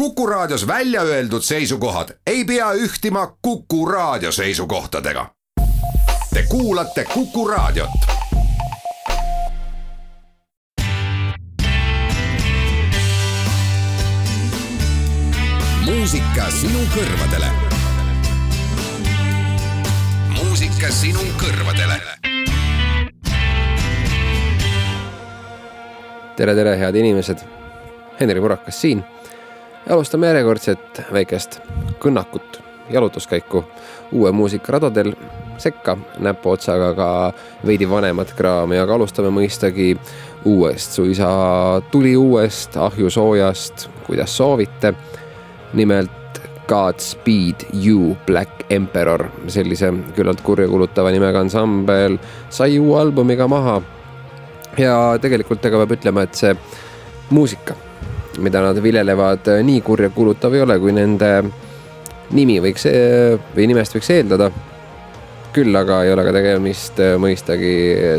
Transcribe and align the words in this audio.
Kuku 0.00 0.26
Raadios 0.26 0.66
välja 0.66 1.02
öeldud 1.02 1.42
seisukohad 1.42 2.08
ei 2.26 2.44
pea 2.44 2.72
ühtima 2.72 3.36
Kuku 3.42 3.86
Raadio 3.86 4.32
seisukohtadega. 4.32 5.26
Te 6.34 6.42
kuulate 6.48 7.04
Kuku 7.04 7.48
Raadiot. 7.48 7.90
muusika 15.84 16.50
sinu 16.50 16.78
kõrvadele. 16.96 17.46
muusika 20.28 20.90
sinu 20.90 21.20
kõrvadele. 21.20 22.00
tere, 26.36 26.54
tere, 26.54 26.78
head 26.78 26.94
inimesed. 26.94 27.38
Henri 28.20 28.40
Murakas 28.40 28.80
siin 28.80 29.04
alustame 29.88 30.26
järjekordset 30.26 31.02
väikest 31.12 31.60
kõnnakut, 32.02 32.60
jalutuskäiku 32.90 33.64
uue 34.12 34.32
muusika 34.32 34.72
radadel, 34.72 35.12
sekka 35.58 35.96
näpuotsaga 36.18 36.92
ka 36.94 37.08
veidi 37.66 37.88
vanemat 37.90 38.32
kraami, 38.36 38.78
aga 38.78 38.94
alustame 38.94 39.30
mõistagi 39.34 39.94
uuest, 40.44 40.92
suisa 40.92 41.30
tuli 41.90 42.16
uuest 42.16 42.76
ahjusoojast, 42.76 43.88
kuidas 44.06 44.36
soovite. 44.36 44.94
nimelt 45.72 46.10
Godspeed 46.68 47.66
You 47.84 48.16
Black 48.26 48.64
Emperor, 48.70 49.28
sellise 49.46 49.92
küllalt 50.14 50.40
kurjakuulutava 50.40 51.10
nimega 51.10 51.40
ansambel 51.40 52.18
sai 52.50 52.78
uue 52.78 53.00
albumiga 53.00 53.48
maha. 53.48 53.82
ja 54.78 55.18
tegelikult 55.20 55.64
ega 55.64 55.76
peab 55.76 55.98
ütlema, 55.98 56.22
et 56.22 56.34
see 56.34 56.56
muusika 57.30 57.74
mida 58.38 58.62
nad 58.62 58.82
viljelevad, 58.82 59.48
äh, 59.48 59.62
nii 59.64 59.80
kurjakuulutav 59.80 60.54
ei 60.54 60.62
ole, 60.62 60.78
kui 60.78 60.92
nende 60.94 61.30
nimi 62.36 62.60
võiks 62.62 62.86
äh, 62.90 63.38
või 63.56 63.70
nimest 63.70 63.96
võiks 63.96 64.10
eeldada. 64.14 64.50
küll 65.50 65.74
aga 65.74 66.04
ei 66.06 66.12
ole 66.12 66.22
ka 66.22 66.32
tegemist 66.32 67.00
äh, 67.02 67.16
mõistagi 67.18 67.72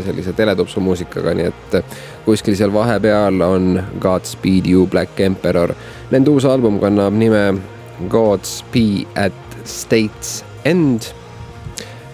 sellise 0.03 0.34
teletupsumuusikaga, 0.36 1.31
nii 1.34 1.45
et 1.48 1.78
kuskil 2.26 2.58
seal 2.59 2.73
vahepeal 2.73 3.40
on 3.45 3.78
Godspeed 4.00 4.68
You 4.68 4.88
Black 4.88 5.20
Emperor. 5.20 5.72
Nende 6.12 6.30
uus 6.30 6.46
album 6.46 6.80
kannab 6.80 7.16
nime 7.16 7.62
Godspeed 8.09 9.08
at 9.16 9.56
State's 9.64 10.44
End 10.66 11.08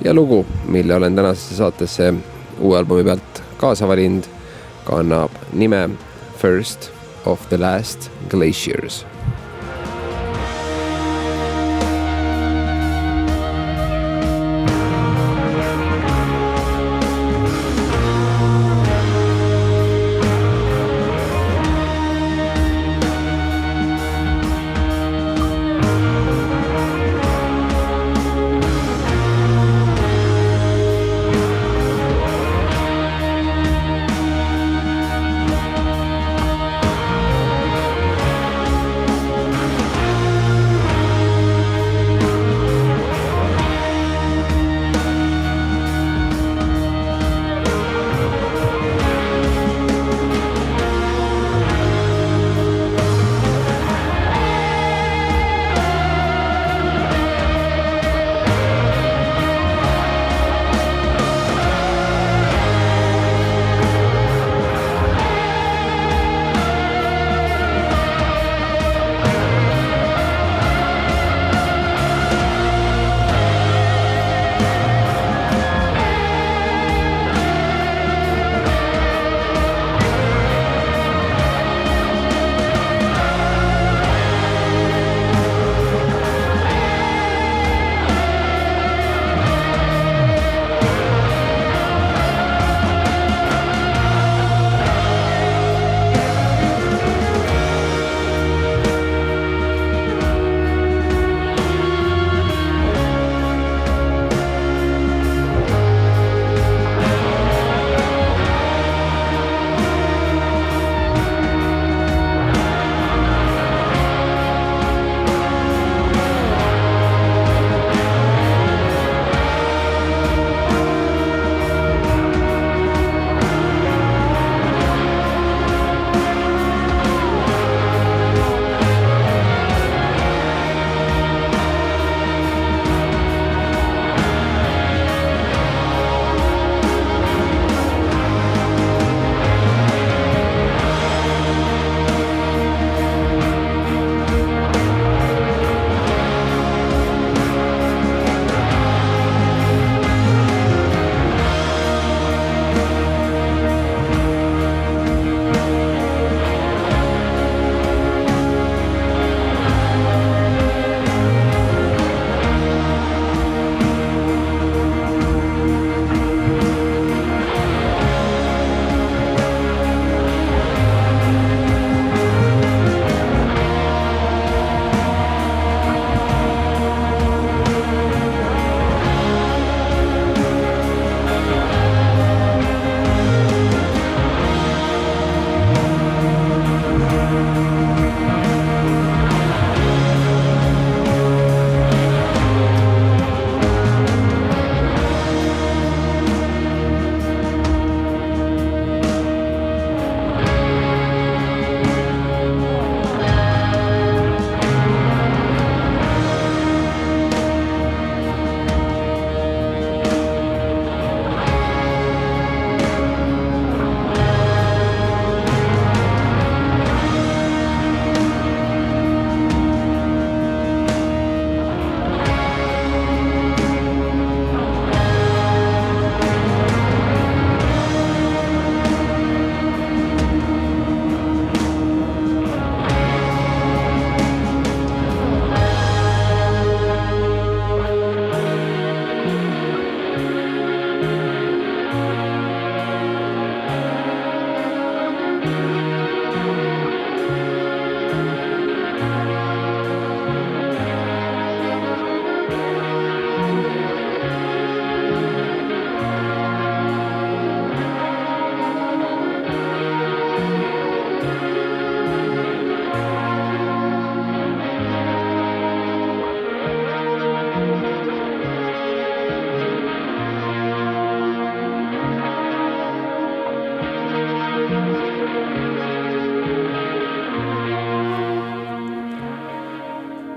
ja 0.05 0.13
lugu, 0.13 0.45
mille 0.69 0.95
olen 0.95 1.15
tänasesse 1.15 1.55
saatesse 1.55 2.13
uue 2.59 2.77
albumi 2.77 3.03
pealt 3.03 3.41
kaasa 3.57 3.87
valinud, 3.87 4.29
kannab 4.85 5.33
nime 5.53 5.89
First 6.37 6.96
of 7.27 7.49
the 7.49 7.57
last 7.57 8.09
glaciers. 8.29 9.03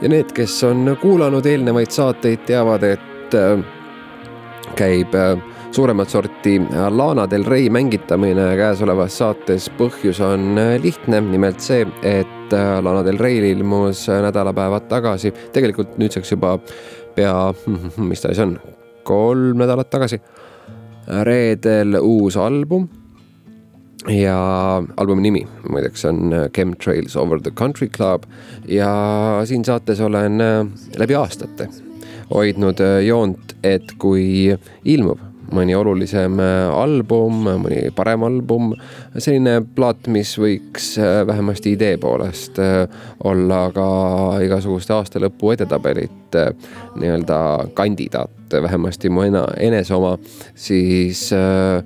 Ja 0.02 0.08
need, 0.08 0.32
kes 0.32 0.62
on 0.64 0.96
kuulanud 1.00 1.46
eelnevaid 1.46 1.90
saateid, 1.92 2.44
teavad, 2.48 2.84
et 2.88 3.34
äh, 3.36 3.60
käib 4.76 5.14
äh, 5.14 5.34
suuremat 5.72 6.10
sorti 6.10 6.56
Lana 6.90 7.26
Del 7.30 7.44
Rey 7.44 7.70
mängitamine 7.70 8.56
käesolevas 8.56 9.18
saates. 9.18 9.70
põhjus 9.78 10.20
on 10.24 10.58
lihtne, 10.82 11.20
nimelt 11.20 11.60
see, 11.60 11.86
et 12.02 12.52
Lana 12.82 13.04
Del 13.04 13.18
Rey'l 13.18 13.50
ilmus 13.52 14.08
nädalapäevad 14.08 14.88
tagasi, 14.88 15.32
tegelikult 15.52 15.98
nüüdseks 15.98 16.32
juba 16.32 16.58
pea, 17.14 17.52
mis 18.10 18.20
ta 18.20 18.32
siis 18.32 18.44
on, 18.46 18.56
kolm 19.04 19.60
nädalat 19.60 19.90
tagasi, 19.90 20.20
reedel 21.26 22.00
uus 22.00 22.36
album 22.36 22.88
ja 24.08 24.82
albumi 24.96 25.22
nimi 25.22 25.46
muideks 25.68 26.04
on 26.04 26.32
Chemtrails 26.54 27.16
over 27.16 27.40
the 27.40 27.50
country 27.50 27.88
club. 27.88 28.24
Ja 28.68 29.42
siin 29.44 29.64
saates 29.64 30.00
olen 30.00 30.40
äh, 30.40 30.66
läbi 30.98 31.14
aastate 31.14 31.68
hoidnud 32.34 32.80
äh, 32.80 33.00
joont, 33.04 33.56
et 33.62 33.92
kui 33.98 34.56
ilmub 34.84 35.26
mõni 35.50 35.74
olulisem 35.74 36.38
äh, 36.40 36.70
album, 36.70 37.42
mõni 37.64 37.90
parem 37.94 38.24
album, 38.24 38.72
selline 39.18 39.58
plaat, 39.74 40.06
mis 40.08 40.36
võiks 40.38 40.92
vähemasti 41.26 41.74
idee 41.74 41.96
poolest 42.00 42.60
olla 43.24 43.64
ka 43.74 43.88
igasuguste 44.46 44.94
aastalõpu 44.94 45.56
edetabelite 45.56 46.52
nii-öelda 47.00 47.40
kandidaat, 47.74 48.54
vähemasti 48.62 49.10
mu 49.10 49.26
ena, 49.26 49.44
enese 49.58 49.98
oma, 49.98 50.14
siis 50.54 51.26
äh, 51.34 51.82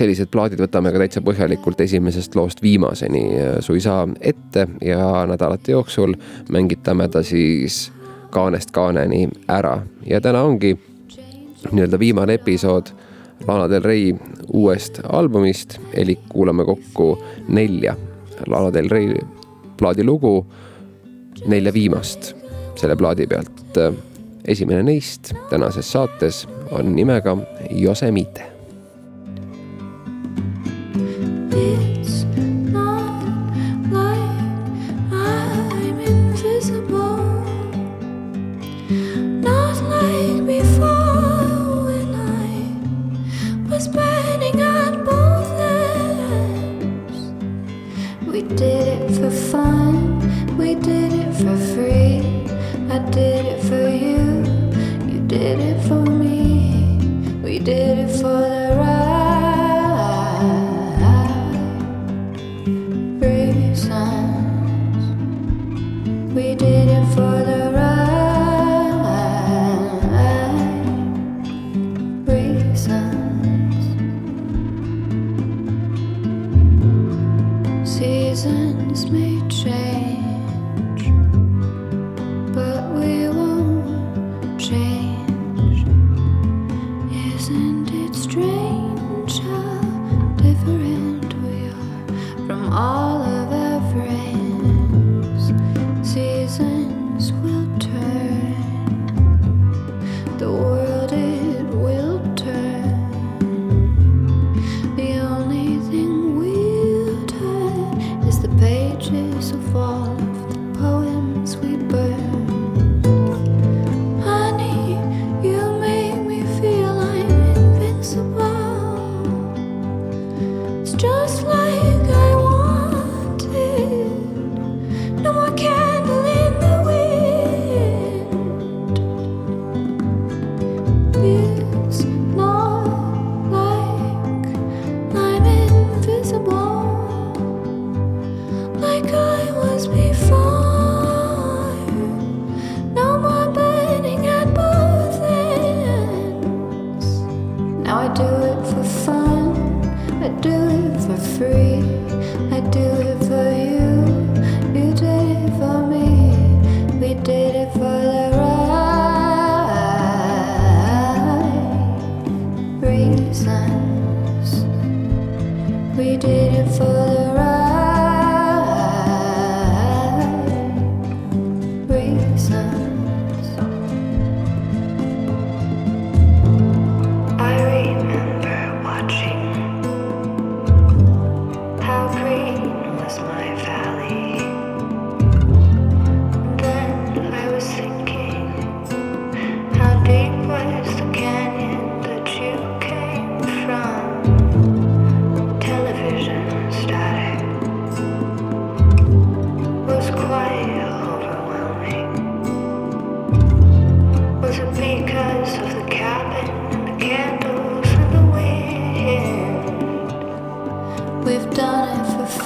sellised 0.00 0.30
plaadid 0.32 0.60
võtame 0.62 0.92
ka 0.94 1.00
täitsa 1.02 1.20
põhjalikult 1.24 1.80
esimesest 1.84 2.36
loost 2.38 2.62
viimaseni 2.64 3.24
äh, 3.36 3.56
suisa 3.64 4.02
ette 4.20 4.66
ja 4.84 5.26
nädalate 5.28 5.74
jooksul 5.74 6.14
mängitame 6.52 7.08
ta 7.12 7.22
siis 7.26 7.90
kaanest 8.30 8.70
kaaneni 8.70 9.26
ära. 9.50 9.80
Ja 10.06 10.20
täna 10.20 10.42
ongi 10.46 10.76
nii-öelda 11.70 11.98
viimane 12.00 12.38
episood 12.38 12.92
Lana 13.48 13.66
Del 13.68 13.84
Rey 13.84 14.14
uuest 14.52 15.00
albumist, 15.08 15.78
elik 15.92 16.22
kuulame 16.28 16.64
kokku 16.64 17.10
nelja 17.48 17.96
Lana 18.46 18.72
Del 18.72 18.88
Rey 18.90 19.14
plaadi 19.80 20.04
lugu, 20.04 20.44
nelja 21.48 21.72
viimast 21.72 22.34
selle 22.80 22.96
plaadi 22.96 23.26
pealt. 23.26 23.76
esimene 24.44 24.82
neist 24.82 25.34
tänases 25.50 25.92
saates 25.92 26.46
on 26.70 26.94
nimega 26.96 27.36
Yosemite 27.82 28.59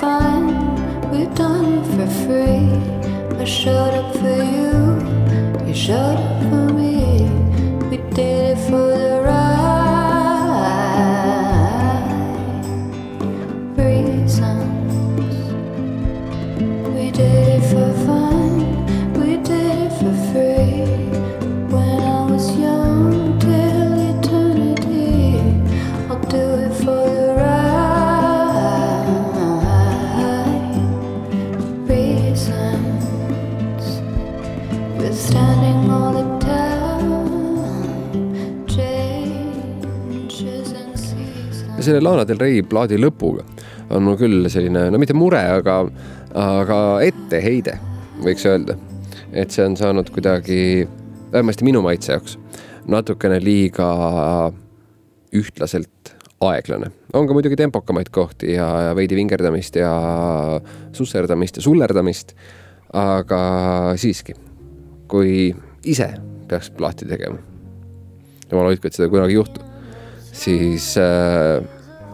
fun 0.04 0.44
we're 1.10 1.34
done 1.34 1.72
for 1.92 2.08
free. 2.22 2.68
I 3.42 3.44
showed 3.60 3.94
up 4.00 4.10
for 4.20 4.38
you, 4.54 4.72
you 5.66 5.74
showed 5.86 6.18
up 6.26 6.36
for 6.48 6.64
me. 6.80 6.94
We 7.90 7.96
did 8.16 8.42
it 8.52 8.58
for 8.68 8.86
the 9.02 9.13
selle 41.86 42.02
Lana 42.04 42.24
Del 42.28 42.40
Rey 42.40 42.62
plaadi 42.66 42.98
lõpuga 43.00 43.44
on 43.94 44.04
mul 44.06 44.18
küll 44.20 44.48
selline, 44.52 44.88
no 44.92 45.00
mitte 45.00 45.16
mure, 45.16 45.40
aga, 45.58 45.80
aga 46.40 46.78
etteheide, 47.04 47.78
võiks 48.24 48.46
öelda. 48.48 48.78
et 49.34 49.50
see 49.50 49.64
on 49.66 49.76
saanud 49.76 50.10
kuidagi, 50.14 50.86
vähemasti 51.32 51.66
minu 51.66 51.82
maitse 51.82 52.14
jaoks, 52.14 52.38
natukene 52.86 53.40
liiga 53.42 53.88
ühtlaselt 55.34 56.14
aeglane. 56.44 56.90
on 57.12 57.26
ka 57.26 57.36
muidugi 57.36 57.56
tempokamaid 57.56 58.10
kohti 58.14 58.54
ja, 58.54 58.66
ja 58.88 58.96
veidi 58.96 59.16
vingerdamist 59.16 59.76
ja 59.76 59.92
susserdamist 60.92 61.56
ja 61.56 61.62
sullerdamist. 61.62 62.34
aga 62.94 63.40
siiski, 63.98 64.36
kui 65.10 65.54
ise 65.84 66.12
peaks 66.48 66.70
plahti 66.70 67.08
tegema, 67.10 67.40
jumal 68.50 68.68
hoidku, 68.70 68.86
et 68.86 68.94
seda 68.94 69.08
kunagi 69.10 69.34
ei 69.34 69.40
juhtu, 69.40 69.64
siis 70.30 70.92
äh, 71.00 71.64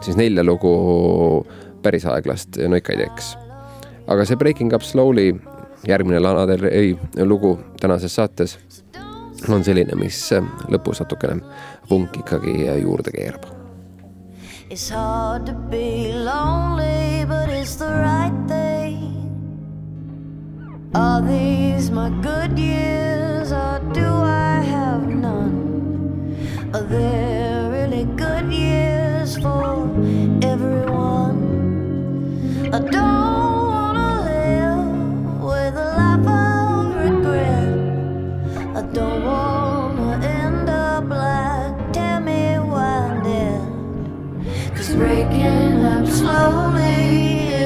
siis 0.00 0.16
nelja 0.16 0.44
lugu 0.44 1.46
päris 1.82 2.06
aeglast 2.06 2.60
no 2.68 2.76
ikka 2.76 2.92
ei 2.92 3.04
teeks. 3.04 3.36
aga 4.06 4.24
see 4.24 4.36
Breaking 4.36 4.74
Up 4.74 4.82
Slowly, 4.82 5.34
järgmine 5.88 6.20
Lana 6.20 6.46
Del 6.46 6.60
Rey 6.60 6.96
lugu 7.24 7.58
tänases 7.80 8.14
saates 8.14 8.58
on 9.48 9.64
selline, 9.64 9.94
mis 9.96 10.18
lõpus 10.68 11.00
natukene 11.00 11.40
vunk 11.90 12.18
ikkagi 12.20 12.66
juurde 12.82 13.14
keerab. 13.14 13.46
It's 14.70 14.90
hard 14.90 15.46
to 15.46 15.54
be 15.70 16.12
lonely, 16.12 17.24
but 17.26 17.48
it's 17.50 17.74
the 17.76 17.90
right 17.90 18.34
thing. 18.46 19.10
Are 20.94 21.22
these 21.22 21.90
my 21.90 22.10
good 22.22 22.58
years, 22.58 23.50
or 23.52 23.80
do 23.92 24.06
I 24.06 24.62
have 24.62 25.08
none? 25.08 26.36
Are 26.72 26.82
there 26.82 27.70
really 27.70 28.04
good 28.16 28.52
years 28.52 29.36
for 29.36 29.69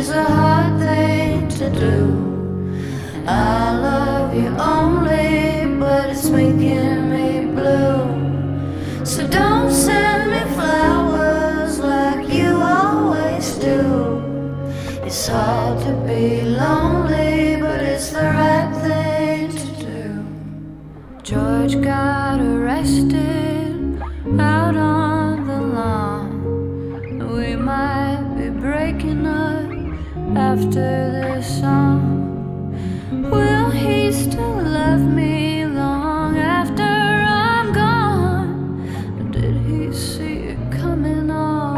is 0.04 0.10
a 0.10 0.24
hard 0.24 0.78
thing 0.80 1.48
to 1.48 1.70
do. 1.70 1.98
I 3.26 3.78
love 3.88 4.34
you 4.34 4.48
only, 4.76 5.78
but 5.78 6.10
it's 6.10 6.28
making 6.28 7.10
me 7.10 7.46
blue. 7.56 9.04
So 9.04 9.26
don't 9.28 9.70
send 9.70 10.30
me 10.32 10.42
flowers 10.54 11.78
like 11.78 12.28
you 12.28 12.50
always 12.60 13.46
do. 13.56 13.80
It's 15.06 15.26
hard 15.28 15.78
to 15.86 15.92
be 16.06 16.42
lonely, 16.42 17.56
but 17.60 17.80
it's 17.80 18.10
the 18.10 18.26
right 18.40 18.70
thing 18.84 19.50
to 19.62 19.68
do. 19.88 20.04
George 21.22 21.82
got 21.82 22.40
arrested 22.40 23.43
after 30.54 31.10
this 31.10 31.60
song. 31.60 32.00
Will 33.28 33.70
he 33.70 34.12
still 34.12 34.62
love 34.62 35.00
me 35.00 35.66
long 35.66 36.36
after 36.36 36.84
I'm 36.84 37.72
gone? 37.72 39.30
Did 39.32 39.56
he 39.66 39.92
see 39.92 40.54
it 40.54 40.70
coming 40.70 41.28
all 41.28 41.74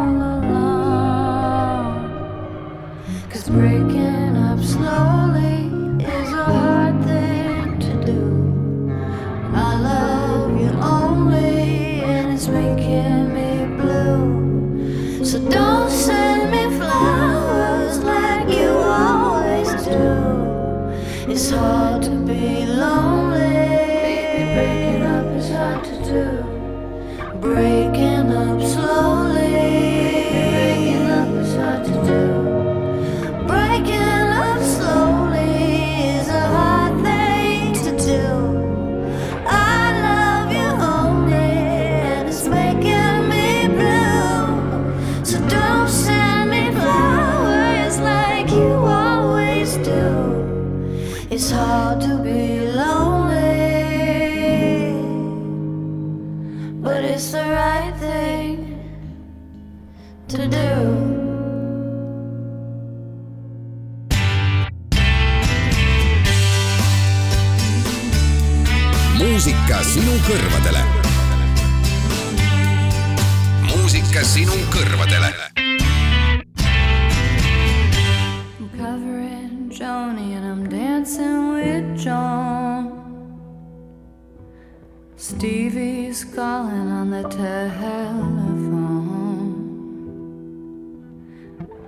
breaking 3.49 3.86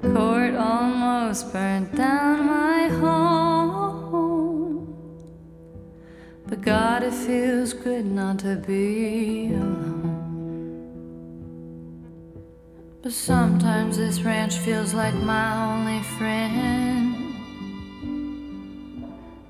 Court 0.02 0.54
almost 0.54 1.52
burnt 1.52 1.94
down 1.96 2.46
my 2.46 2.86
home. 2.86 3.18
But 6.46 6.60
God, 6.62 7.02
it 7.02 7.12
feels 7.12 7.72
good 7.72 8.06
not 8.06 8.38
to 8.40 8.56
be 8.56 9.48
alone. 9.48 9.98
But 13.02 13.12
sometimes 13.12 13.96
this 13.96 14.22
ranch 14.22 14.58
feels 14.58 14.94
like 14.94 15.14
my 15.14 15.74
only 15.74 16.02
friend. 16.16 17.16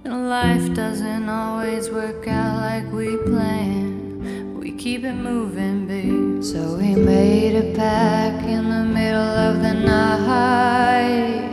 And 0.05 0.29
life 0.31 0.73
doesn't 0.75 1.29
always 1.29 1.91
work 1.91 2.27
out 2.27 2.61
like 2.61 2.91
we 2.91 3.17
planned. 3.19 4.59
We 4.59 4.73
keep 4.73 5.05
it 5.05 5.13
moving, 5.13 5.87
babe. 5.87 6.28
So 6.41 6.77
we 6.77 6.95
made 6.95 7.57
it 7.57 7.77
back 7.77 8.45
in 8.45 8.69
the 8.71 8.85
middle 8.85 9.21
of 9.21 9.61
the 9.61 9.75
night 9.75 11.51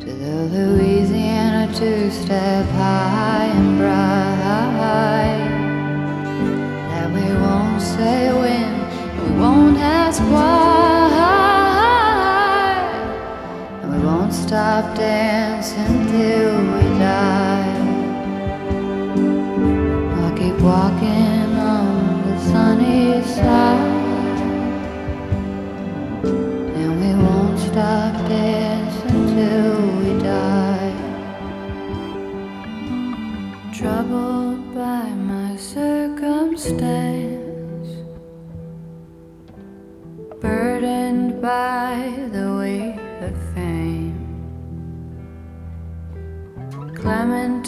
to 0.00 0.06
the 0.06 0.44
Louisiana 0.52 1.72
two 1.74 2.10
step 2.10 2.66
high 2.66 3.46
and 3.46 3.78
bright. 3.78 5.48
That 6.90 7.10
we 7.10 7.24
won't 7.40 7.80
say 7.80 8.30
when, 8.32 8.70
we 9.24 9.30
won't 9.40 9.78
ask 9.78 10.20
why, 10.24 11.08
and 13.82 13.90
we 13.94 13.98
won't 14.04 14.34
stop 14.34 14.94
dancing 14.94 15.57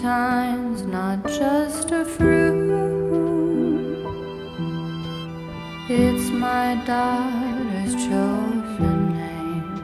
is 0.02 0.83
not 0.83 1.23
just 1.26 1.90
a 1.90 2.07
fruit, 2.07 2.71
it's 5.90 6.30
my 6.30 6.75
daughter's 6.87 7.95
chosen 7.95 9.12
name. 9.12 9.83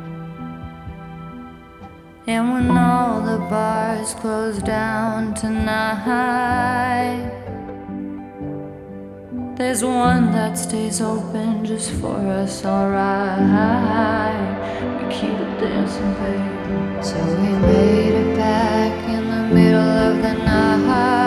And 2.27 2.51
when 2.53 2.71
all 2.71 3.21
the 3.21 3.39
bars 3.51 4.15
close 4.15 4.59
down 4.59 5.35
tonight, 5.35 7.31
there's 9.57 9.85
one 9.85 10.33
that 10.33 10.57
stays 10.57 11.03
open 11.03 11.65
just 11.67 11.91
for 11.91 12.17
us, 12.17 12.65
alright. 12.65 14.33
We 15.03 15.09
keep 15.13 15.39
it 15.39 15.61
dancing, 15.61 16.15
babe. 16.15 17.05
So 17.05 17.17
we 17.23 17.49
made 17.59 18.15
it 18.15 18.37
back 18.37 19.06
middle 19.57 19.81
of 19.81 20.21
the 20.21 20.35
night. 20.35 21.25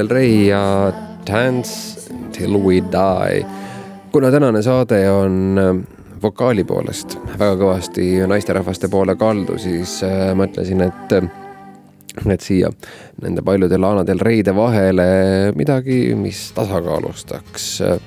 Del 0.00 0.08
Rey 0.08 0.46
ja 0.48 0.92
Dance 1.26 2.10
Till 2.32 2.56
We 2.56 2.74
Die. 2.80 3.46
kuna 4.12 4.30
tänane 4.30 4.62
saade 4.62 5.10
on 5.10 5.58
äh, 5.58 5.96
vokaali 6.22 6.64
poolest 6.64 7.18
väga 7.38 7.58
kõvasti 7.60 8.06
naisterahvaste 8.26 8.88
poole 8.88 9.12
kaldu, 9.20 9.58
siis 9.60 9.98
äh, 10.02 10.30
mõtlesin, 10.32 10.80
et 10.86 11.12
et 12.32 12.40
siia 12.40 12.70
nende 13.20 13.44
paljude 13.44 13.76
Lana 13.76 14.06
Del 14.06 14.22
Reyde 14.24 14.54
vahele 14.56 15.52
midagi, 15.56 16.14
mis 16.16 16.46
tasakaalustaks, 16.56 17.68
äh, 17.84 18.00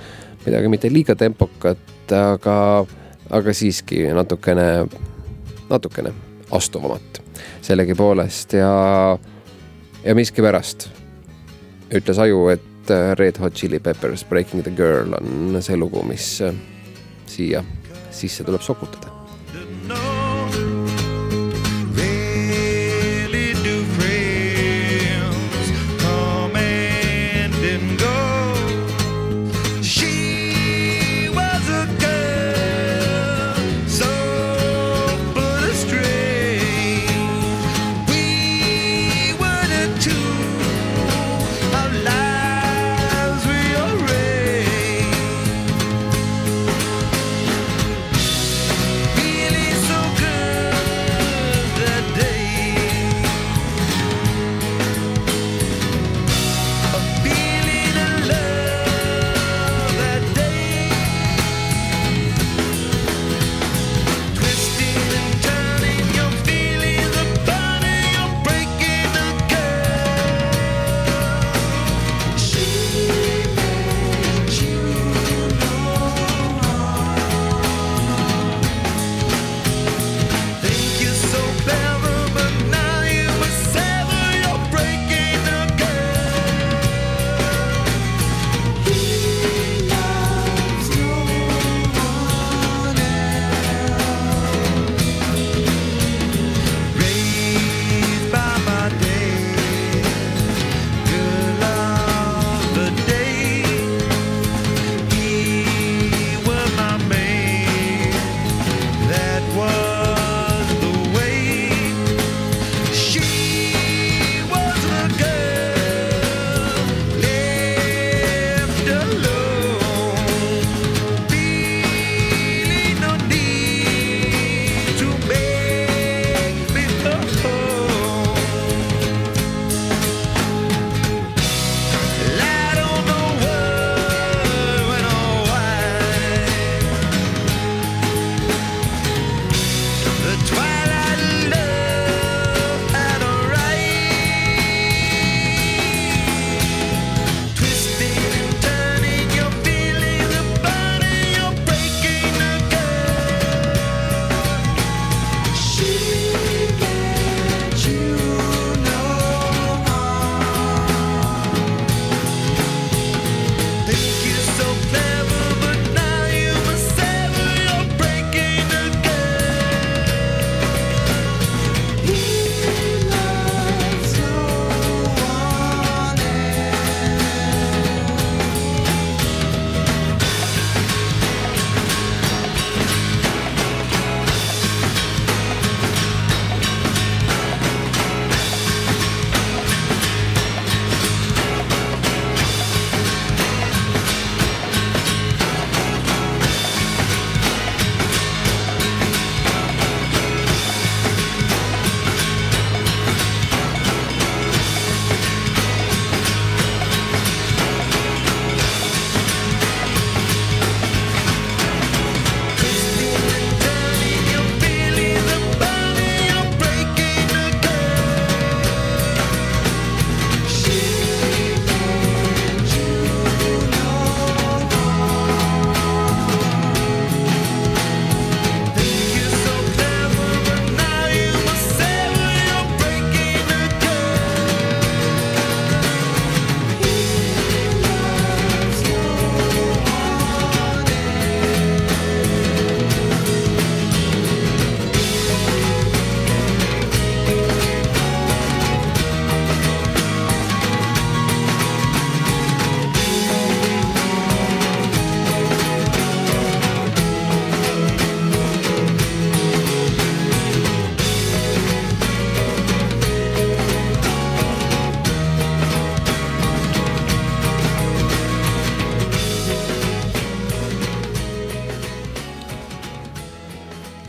midagi 0.47 0.73
mitte 0.73 0.89
liiga 0.89 1.13
tempokat, 1.15 2.09
aga, 2.09 2.57
aga 3.29 3.53
siiski 3.53 4.07
natukene, 4.17 4.87
natukene 5.69 6.15
astuvamat 6.49 7.21
sellegipoolest 7.61 8.57
ja, 8.57 8.73
ja 10.03 10.17
miskipärast 10.17 10.89
ütles 11.93 12.19
aju, 12.21 12.47
et 12.53 12.93
Red 13.19 13.39
Hot 13.39 13.55
Chili 13.55 13.79
Peppers 13.79 14.25
Breaking 14.27 14.63
the 14.65 14.73
Girl 14.75 15.15
on 15.15 15.61
see 15.61 15.77
lugu, 15.79 16.03
mis 16.07 16.41
äh, 16.43 16.55
siia 17.29 17.63
sisse 18.11 18.43
tuleb 18.43 18.61
sokutada. 18.61 19.12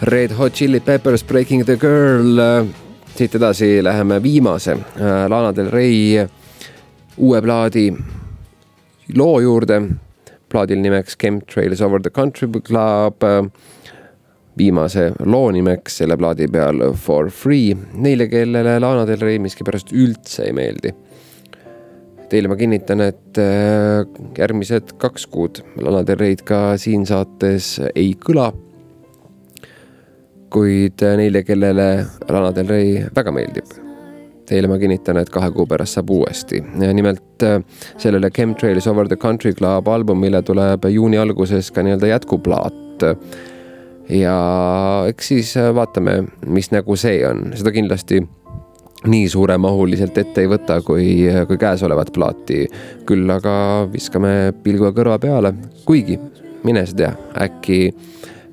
Red 0.05 0.31
Hot 0.37 0.53
Chili 0.53 0.81
Peppers 0.81 1.25
Breaking 1.25 1.65
the 1.65 1.77
Girl. 1.77 2.41
siit 3.17 3.35
edasi 3.35 3.79
läheme 3.85 4.23
viimase 4.23 4.73
äh, 4.73 5.29
Lana 5.29 5.53
Del 5.57 5.71
Rey 5.71 6.27
uue 7.17 7.43
plaadi 7.43 7.93
loo 9.17 9.41
juurde. 9.41 9.83
plaadil 10.49 10.83
nimeks 10.83 11.17
Chemtrails 11.17 11.81
over 11.81 12.03
the 12.03 12.11
country 12.11 12.49
club. 12.67 13.23
viimase 14.59 15.13
loo 15.25 15.51
nimeks 15.51 15.97
selle 15.97 16.17
plaadi 16.17 16.49
peal 16.49 16.93
For 16.93 17.31
free, 17.31 17.77
neile, 17.95 18.29
kellele 18.29 18.81
Lana 18.81 19.07
Del 19.07 19.21
Rey 19.21 19.39
miskipärast 19.39 19.93
üldse 19.93 20.45
ei 20.45 20.53
meeldi 20.53 20.93
Teile 22.29 22.49
ma 22.49 22.57
kinnitan, 22.57 23.01
et 23.01 23.39
äh, 23.39 24.05
järgmised 24.39 24.99
kaks 24.99 25.27
kuud 25.27 25.63
Lana 25.81 26.05
Del 26.07 26.19
Rey'd 26.19 26.45
ka 26.45 26.77
siin 26.77 27.07
saates 27.07 27.79
ei 27.95 28.15
kõla. 28.21 28.53
Kuid 30.55 31.03
neile, 31.19 31.43
kellele 31.43 31.89
Lana 32.31 32.53
Del 32.55 32.69
Rey 32.71 33.01
väga 33.17 33.33
meeldib, 33.35 33.73
teile 34.49 34.71
ma 34.71 34.79
kinnitan, 34.79 35.19
et 35.19 35.33
kahe 35.35 35.51
kuu 35.55 35.67
pärast 35.71 35.99
saab 35.99 36.13
uuesti. 36.15 36.63
nimelt 36.95 37.43
äh, 37.43 37.59
sellele 37.99 38.31
Chemtrails 38.31 38.87
over 38.87 39.09
the 39.09 39.17
country 39.17 39.53
club 39.53 39.89
albumile 39.89 40.43
tuleb 40.43 40.87
juuni 40.91 41.19
alguses 41.19 41.71
ka 41.71 41.83
nii-öelda 41.83 42.13
jätkuplaat. 42.13 43.09
ja 44.09 44.39
eks 45.09 45.29
siis 45.29 45.55
vaatame, 45.75 46.25
mis 46.47 46.71
nägu 46.71 46.97
see 46.97 47.27
on, 47.27 47.51
seda 47.57 47.73
kindlasti 47.73 48.23
nii 49.05 49.29
suuremahuliselt 49.29 50.19
ette 50.19 50.45
ei 50.45 50.49
võta 50.49 50.79
kui, 50.85 51.09
kui 51.49 51.59
käesolevat 51.61 52.13
plaati. 52.15 52.67
küll 53.07 53.31
aga 53.31 53.55
viskame 53.93 54.55
pilgu 54.63 54.93
kõrva 54.97 55.19
peale, 55.19 55.55
kuigi 55.85 56.19
mine 56.65 56.87
sa 56.87 56.97
tea, 56.97 57.13
äkki, 57.45 57.81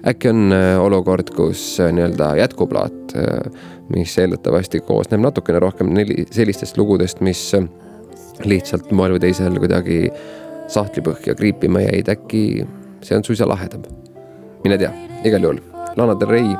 äkki 0.07 0.29
on 0.29 0.51
äh, 0.51 0.81
olukord, 0.81 1.29
kus 1.35 1.79
äh, 1.79 1.91
nii-öelda 1.93 2.35
jätkuplaat, 2.39 3.15
äh, 3.15 3.51
mis 3.89 4.17
eeldatavasti 4.17 4.81
koosneb 4.87 5.21
natukene 5.21 5.59
rohkem 5.59 5.91
sellistest 6.31 6.77
lugudest, 6.77 7.21
mis 7.21 7.51
lihtsalt 8.45 8.91
moel 8.95 9.17
või 9.17 9.25
teisel 9.27 9.59
kuidagi 9.59 10.05
sahtlipõhja 10.71 11.35
kriipima 11.37 11.83
jäid, 11.83 12.09
äkki 12.09 12.45
see 13.03 13.17
on 13.17 13.27
suisa 13.27 13.49
lahedam. 13.49 13.83
mine 14.63 14.77
tea, 14.77 14.93
igal 15.25 15.43
juhul. 15.43 15.61
Lana 15.97 16.15
Del 16.15 16.29
Rey 16.29 16.55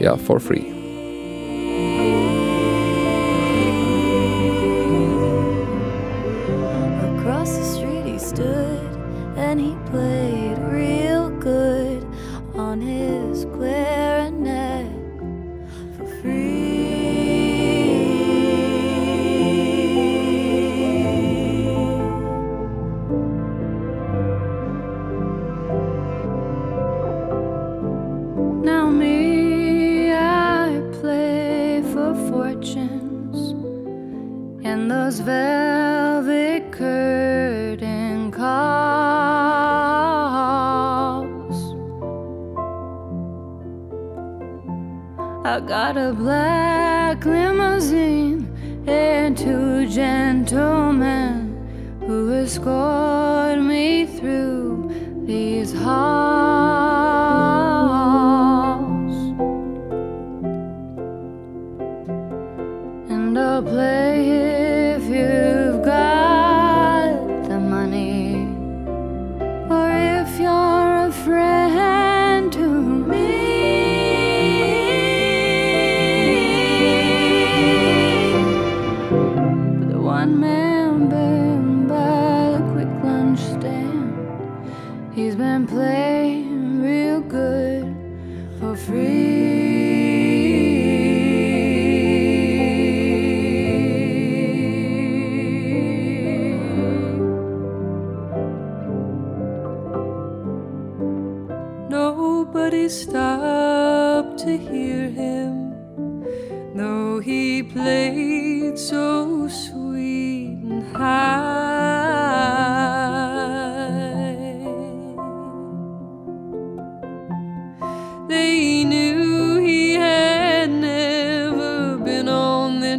ja 0.00 0.16
For 0.16 0.40
Free 0.40 0.81
and 34.72 34.90
those 34.90 35.20
velvet 35.20 36.72
curtain 36.72 38.30
calls. 38.30 38.42
I 45.44 45.60
got 45.60 45.98
a 45.98 46.14
black 46.14 47.22
limousine 47.26 48.48
and 48.86 49.36
two 49.36 49.86
gentlemen 49.88 51.36
who 52.06 52.32
escort 52.32 53.58
me 53.58 54.06
through 54.06 54.90
these 55.26 55.74
halls. 55.74 56.71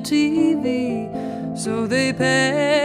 TV, 0.02 1.10
so 1.58 1.88
they 1.88 2.14
passed 2.14 2.83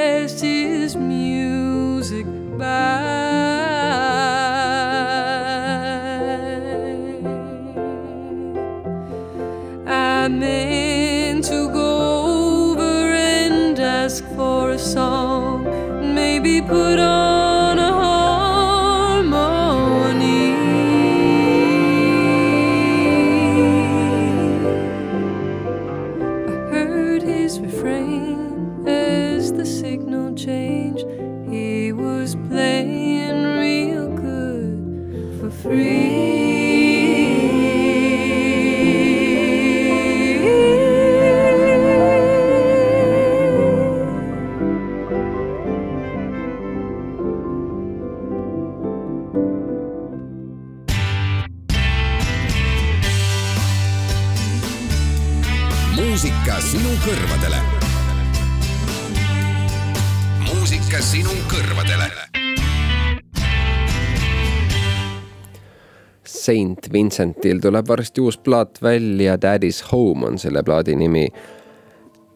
Saint 66.48 66.86
Vincentil 66.92 67.58
tuleb 67.60 67.88
varsti 67.90 68.22
uus 68.24 68.38
plaat 68.40 68.78
välja, 68.82 69.36
Daddy's 69.36 69.82
Home 69.90 70.30
on 70.30 70.38
selle 70.40 70.62
plaadi 70.64 70.94
nimi. 70.96 71.26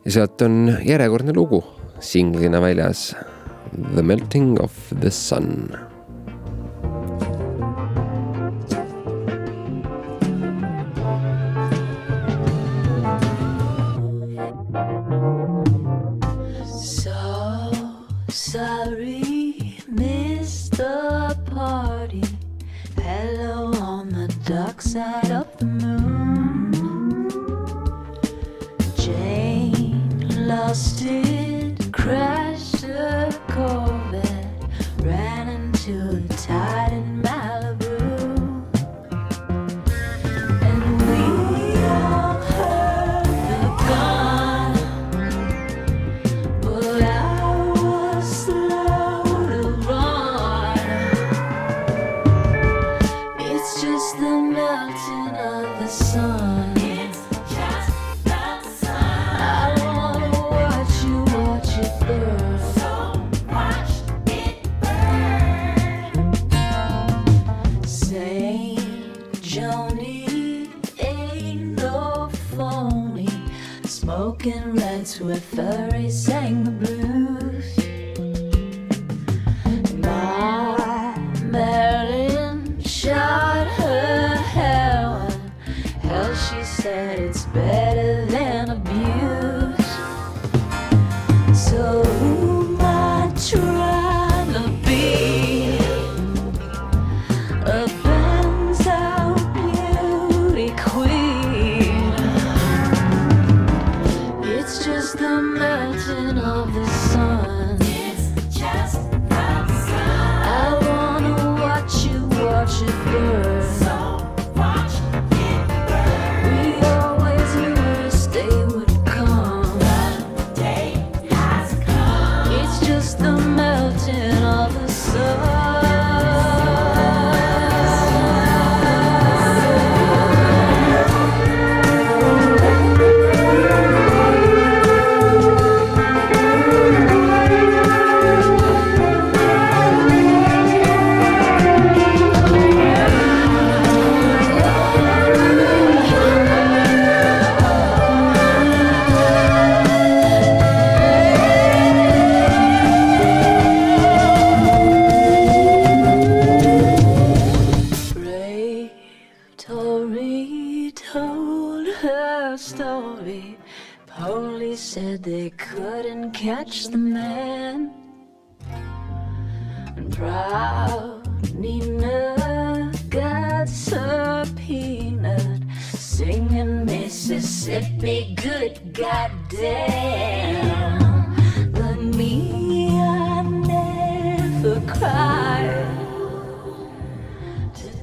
ja 0.04 0.12
sealt 0.12 0.42
on 0.42 0.74
järjekordne 0.84 1.32
lugu 1.32 1.62
singlina 2.00 2.60
väljas. 2.60 3.14
The 3.94 4.02
melting 4.02 4.60
of 4.60 4.76
the 5.00 5.10
sun 5.10 5.72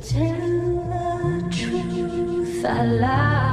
tell 0.09 0.23
the 0.89 1.49
truth. 1.51 2.65
I 2.65 2.83
lie. 2.83 3.48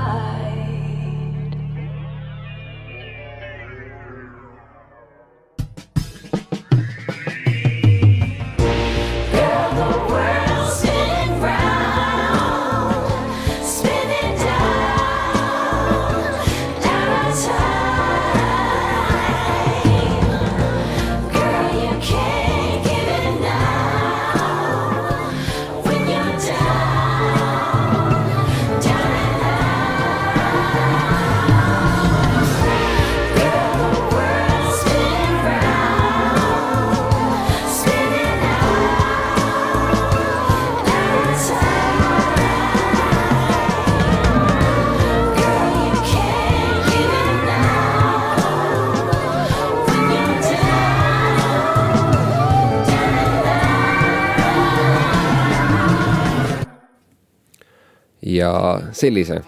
ja 58.47 58.55
sellise. 58.97 59.43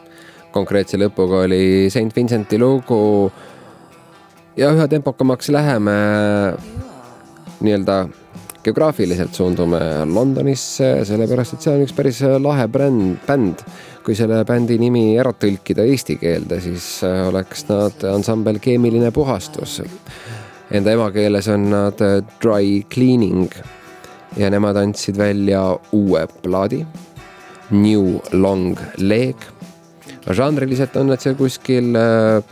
konkreetse 0.52 0.98
lõpuga 0.98 1.44
oli 1.44 1.90
St 1.90 2.14
Vincenti 2.16 2.58
lugu. 2.58 3.30
ja 4.56 4.72
üha 4.74 4.88
tempokamaks 4.88 5.52
läheme 5.54 5.98
nii-öelda 7.60 7.98
geograafiliselt 8.64 9.34
suundume 9.34 9.78
Londonisse, 10.04 11.04
sellepärast 11.06 11.54
et 11.54 11.64
seal 11.64 11.78
on 11.78 11.84
üks 11.86 11.94
päris 11.96 12.20
lahe 12.42 12.66
bränd, 12.68 13.20
bänd. 13.26 13.62
kui 14.04 14.16
selle 14.16 14.40
bändi 14.48 14.78
nimi 14.80 15.18
ära 15.20 15.34
tõlkida 15.36 15.84
eesti 15.84 16.16
keelde, 16.16 16.62
siis 16.64 17.02
oleks 17.04 17.66
nad 17.68 18.06
ansambel 18.08 18.56
Keemiline 18.64 19.10
puhastus. 19.12 19.82
Enda 20.72 20.94
emakeeles 20.96 21.48
on 21.52 21.66
nad 21.68 22.00
Dry 22.40 22.80
Cleaning 22.88 23.52
ja 24.40 24.48
nemad 24.52 24.80
andsid 24.80 25.16
välja 25.20 25.60
uue 25.92 26.24
plaadi 26.42 26.82
New 27.70 28.20
Long 28.32 28.78
Leg. 28.96 29.36
žanriliselt 30.28 30.96
on 31.00 31.08
nad 31.08 31.20
seal 31.20 31.36
kuskil 31.38 31.96
äh, 31.96 32.42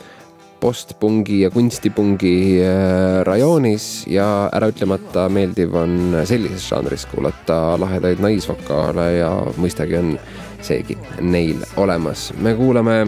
postpungi 0.60 1.42
ja 1.42 1.50
kunstipungi 1.52 2.60
äh, 2.64 3.20
rajoonis 3.24 4.06
ja 4.08 4.48
äraütlemata 4.56 5.26
meeldiv 5.28 5.74
on 5.76 6.16
sellises 6.24 6.64
žanris 6.70 7.04
kuulata 7.10 7.76
lahedaid 7.80 8.22
naisvokaale 8.24 9.06
ja 9.18 9.30
mõistagi 9.60 9.98
on 10.00 10.16
seegi 10.62 10.96
neil 11.20 11.60
olemas. 11.76 12.32
me 12.40 12.54
kuulame 12.54 13.06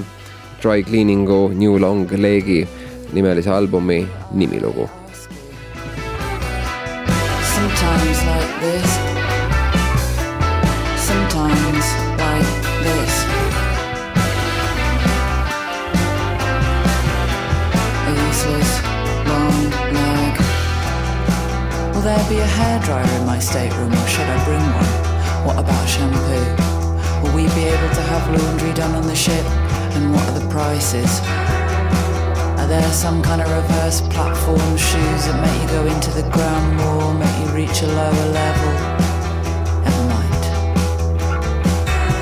Dry 0.62 0.83
Cleaningu 0.83 1.49
New 1.55 1.81
Long 1.81 2.11
Leg'i 2.12 2.66
nimelise 3.12 3.51
albumi 3.51 4.07
nimilugu. 4.33 4.88
Sometimes 7.55 8.25
like 8.25 8.61
this 8.61 8.97
dryer 22.88 23.20
in 23.20 23.27
my 23.27 23.38
stateroom, 23.38 23.92
or 23.92 24.07
should 24.09 24.24
I 24.24 24.38
bring 24.46 24.64
one? 24.81 24.92
What 25.44 25.59
about 25.59 25.87
shampoo? 25.87 26.44
Will 27.20 27.35
we 27.37 27.44
be 27.53 27.64
able 27.68 27.90
to 27.92 28.03
have 28.09 28.24
laundry 28.33 28.72
done 28.72 28.94
on 28.94 29.07
the 29.07 29.14
ship? 29.14 29.44
And 29.92 30.11
what 30.11 30.27
are 30.31 30.38
the 30.38 30.48
prices? 30.48 31.20
Are 32.59 32.66
there 32.66 32.90
some 32.90 33.20
kind 33.20 33.42
of 33.42 33.51
reverse 33.51 34.01
platform 34.09 34.70
shoes 34.79 35.20
that 35.27 35.37
make 35.44 35.61
you 35.61 35.68
go 35.68 35.85
into 35.85 36.11
the 36.12 36.24
ground 36.31 36.66
more, 36.81 37.12
make 37.12 37.37
you 37.40 37.48
reach 37.61 37.83
a 37.83 37.88
lower 37.88 38.27
level? 38.40 38.72
Never 39.85 40.05
mind. 40.16 40.42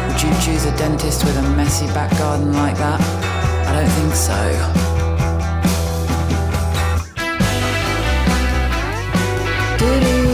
Would 0.09 0.21
you 0.21 0.33
choose 0.43 0.65
a 0.65 0.77
dentist 0.77 1.23
with 1.23 1.37
a 1.37 1.43
messy 1.55 1.87
back 1.95 2.11
garden 2.19 2.53
like 2.53 2.77
that? 2.79 3.01
I 3.69 3.73
don't 3.73 3.93
think 3.99 4.15
so. 4.17 4.83
do 9.79 10.01
do 10.01 10.26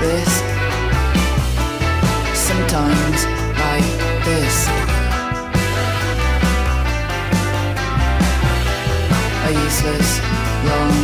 this, 0.00 0.32
sometimes 2.34 3.24
like 3.58 3.90
this. 4.24 4.68
A 9.46 9.50
useless 9.64 10.20
long 10.68 10.97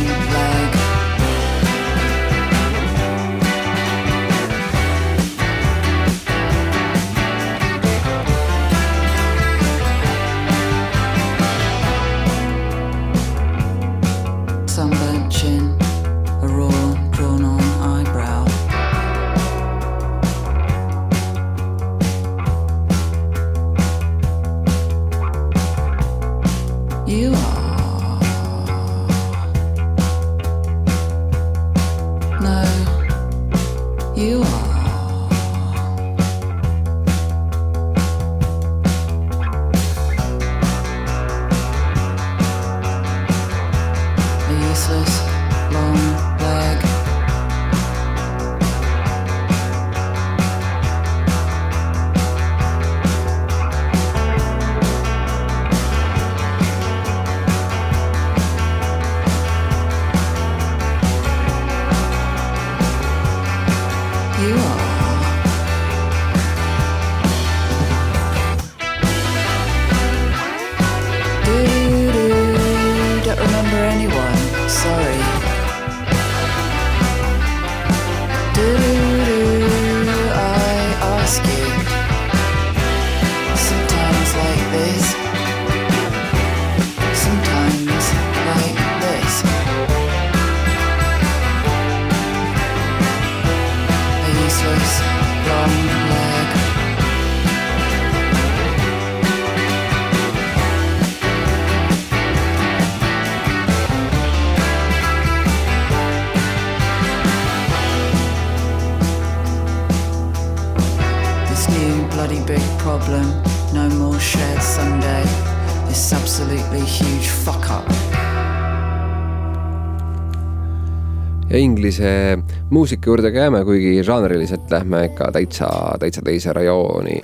inglise 121.95 122.37
muusika 122.69 123.09
juurde 123.09 123.31
ka 123.31 123.39
jääme, 123.39 123.63
kuigi 123.65 124.03
žanriliselt 124.03 124.71
lähme 124.71 125.05
ikka 125.05 125.31
täitsa, 125.31 125.67
täitsa 125.99 126.21
teise 126.21 126.53
rajooni. 126.53 127.21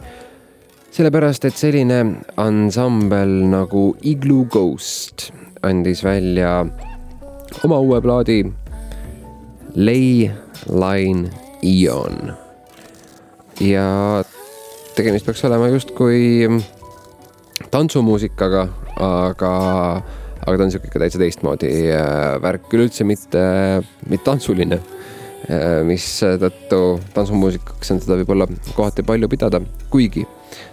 sellepärast, 0.92 1.46
et 1.46 1.56
selline 1.56 2.06
ansambel 2.38 3.30
nagu 3.48 3.96
Igloo 4.02 4.46
Ghost 4.46 5.32
andis 5.64 6.04
välja 6.04 6.66
oma 7.64 7.80
uue 7.80 8.02
plaadi 8.02 8.44
Ley 9.76 10.30
Line 10.68 11.30
Eon. 11.64 12.34
ja 13.60 14.24
tegemist 14.96 15.26
peaks 15.26 15.46
olema 15.46 15.68
justkui 15.68 16.48
tantsumuusikaga, 17.72 18.68
aga, 19.00 20.02
aga 20.42 20.58
ta 20.58 20.68
on 20.68 20.74
sihuke 20.74 20.90
ikka 20.92 21.04
täitsa 21.04 21.22
teistmoodi 21.22 21.72
äh, 21.94 22.36
värk, 22.44 22.68
üleüldse 22.74 23.08
mitte, 23.08 23.46
mitte 24.08 24.26
tantsuline. 24.28 24.82
mistõttu 25.90 26.78
tantsumuusikaks 27.16 27.90
on 27.92 28.00
seda 28.00 28.14
võib-olla 28.20 28.46
kohati 28.78 29.02
palju 29.04 29.28
pidada, 29.28 29.60
kuigi 29.90 30.22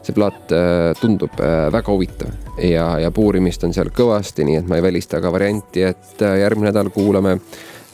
see 0.02 0.14
plaat 0.16 0.52
äh, 0.54 0.92
tundub 1.00 1.40
äh, 1.40 1.68
väga 1.72 1.92
huvitav 1.92 2.30
ja, 2.62 2.98
ja 3.02 3.10
puurimist 3.14 3.64
on 3.66 3.74
seal 3.76 3.90
kõvasti, 3.94 4.46
nii 4.46 4.60
et 4.60 4.70
ma 4.70 4.78
ei 4.78 4.84
välista 4.84 5.20
ka 5.22 5.32
varianti, 5.34 5.84
et 5.88 6.22
äh, 6.24 6.38
järgmine 6.42 6.70
nädal 6.70 6.90
kuulame 6.94 7.38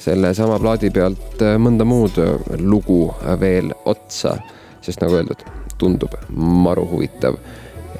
sellesama 0.01 0.59
plaadi 0.63 0.91
pealt 0.95 1.43
äh, 1.45 1.57
mõnda 1.61 1.87
muud 1.89 2.21
äh, 2.23 2.35
lugu 2.63 3.09
veel 3.41 3.73
otsa, 3.91 4.37
sest 4.85 5.05
nagu 5.05 5.21
öeldud, 5.21 5.45
tundub 5.81 6.17
maru 6.35 6.87
huvitav 6.93 7.39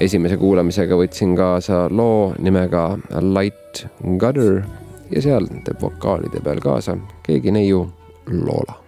esimese 0.01 0.37
kuulamisega 0.37 0.97
võtsin 0.99 1.37
kaasa 1.39 1.85
loo 1.91 2.35
nimega 2.39 2.87
Light 3.21 3.87
Gutter 4.19 4.63
ja 5.11 5.23
seal 5.23 5.47
teeb 5.67 5.83
vokaalide 5.83 6.43
peal 6.45 6.63
kaasa 6.65 6.97
keegi 7.27 7.53
neiu 7.55 7.87
Loola. 8.31 8.84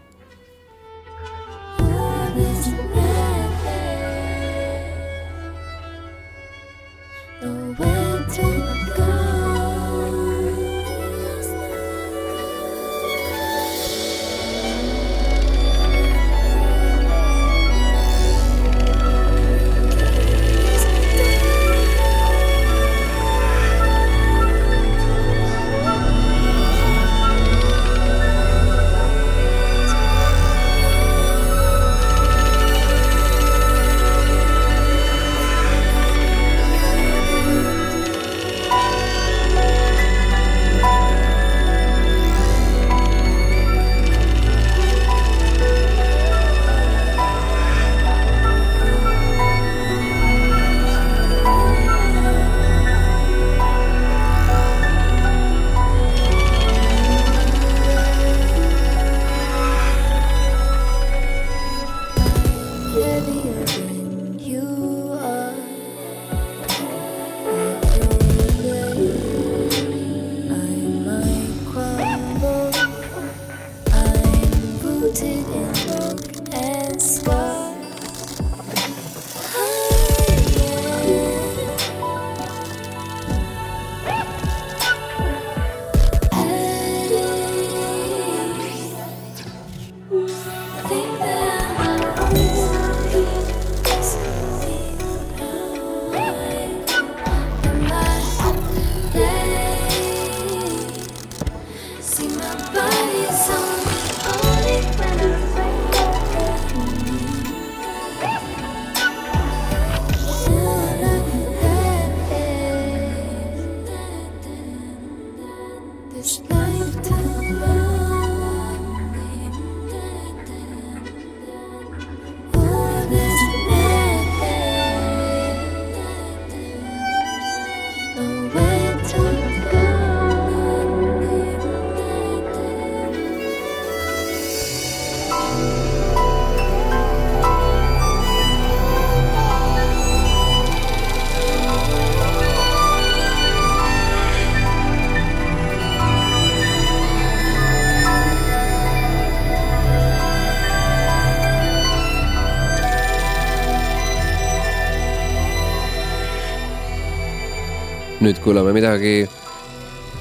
Kuulame 158.47 158.71
midagi 158.71 159.25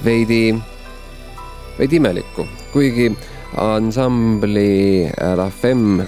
veidi, 0.01 0.49
veidi 1.77 1.99
imelikku, 1.99 2.41
kuigi 2.73 3.11
ansambli 3.61 5.05
La 5.37 5.45
Femme 5.53 6.07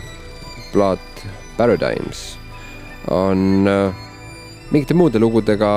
plaat 0.72 1.22
Paradigms 1.60 2.24
on 3.14 3.70
äh, 3.70 3.94
mingite 4.72 4.98
muude 4.98 5.22
lugudega 5.22 5.70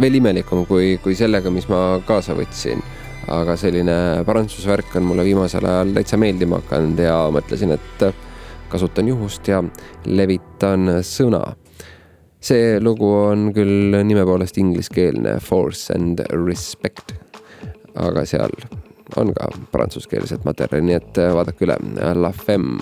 veel 0.00 0.16
imelikum 0.16 0.64
kui, 0.64 0.94
kui 1.04 1.12
sellega, 1.12 1.52
mis 1.52 1.68
ma 1.68 2.00
kaasa 2.08 2.32
võtsin. 2.40 2.80
aga 3.28 3.54
selline 3.60 4.24
prantsuse 4.24 4.72
värk 4.72 4.96
on 4.96 5.10
mulle 5.10 5.28
viimasel 5.28 5.68
ajal 5.68 5.92
täitsa 5.94 6.16
meeldima 6.18 6.62
hakanud 6.62 7.04
ja 7.04 7.18
mõtlesin, 7.36 7.76
et 7.76 8.06
kasutan 8.72 9.12
juhust 9.12 9.46
ja 9.52 9.60
levitan 10.08 11.02
sõna 11.04 11.44
see 12.42 12.78
lugu 12.82 13.06
on 13.06 13.50
küll 13.54 13.94
nime 14.02 14.24
poolest 14.26 14.58
ingliskeelne 14.58 15.36
Force 15.40 15.94
and 15.94 16.24
Respect, 16.34 17.14
aga 17.94 18.26
seal 18.26 18.54
on 19.20 19.32
ka 19.36 19.50
prantsuskeelset 19.72 20.44
materjali, 20.48 20.88
nii 20.88 20.98
et 20.98 21.22
vaadake 21.36 21.68
üle 21.68 21.78
La 22.18 22.32
Femme. 22.32 22.80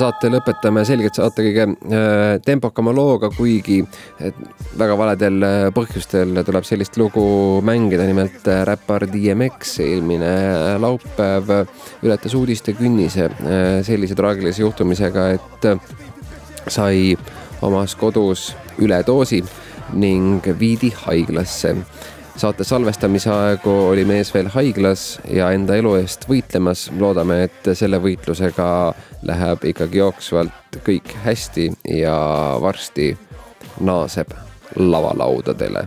Saate 0.00 0.30
lõpetame. 0.32 0.84
Selgelt 0.88 1.18
saate 1.18 1.44
kõige 1.46 1.66
äh, 1.68 2.38
tempokama 2.44 2.94
looga, 2.96 3.30
kuigi 3.34 3.80
väga 4.78 4.96
valedel 4.98 5.46
äh, 5.46 5.66
põhjustel 5.74 6.42
tuleb 6.46 6.66
sellist 6.66 6.96
lugu 7.00 7.24
mängida, 7.66 8.06
nimelt 8.08 8.46
äh, 8.48 8.62
räppar 8.68 9.06
DMX 9.10 9.78
eelmine 9.84 10.32
laupäev 10.82 11.50
ületas 12.06 12.36
uudistekünnise 12.38 13.26
äh, 13.30 13.80
sellise 13.86 14.18
traagilise 14.18 14.64
juhtumisega, 14.64 15.28
et 15.36 15.68
sai 16.70 17.16
omas 17.64 17.96
kodus 17.98 18.50
üledoosi 18.80 19.42
ning 20.00 20.44
viidi 20.60 20.92
haiglasse 21.04 21.74
saate 22.40 22.64
salvestamise 22.64 23.28
aegu 23.30 23.70
oli 23.90 24.04
mees 24.08 24.30
veel 24.32 24.46
haiglas 24.54 25.18
ja 25.28 25.50
enda 25.52 25.74
elu 25.76 25.90
eest 25.98 26.22
võitlemas. 26.28 26.86
loodame, 26.98 27.42
et 27.44 27.68
selle 27.76 27.98
võitlusega 28.00 28.68
läheb 29.28 29.64
ikkagi 29.68 29.98
jooksvalt 30.00 30.78
kõik 30.86 31.12
hästi 31.24 31.66
ja 31.98 32.14
varsti 32.62 33.10
naaseb 33.80 34.32
lavalaudadele. 34.76 35.82